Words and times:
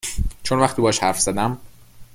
چون 0.43 0.59
وقتی 0.59 0.81
باهاش 0.81 0.99
حرف 0.99 1.19
زدم 1.19 1.57